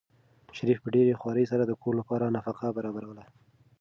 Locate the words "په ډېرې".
0.81-1.19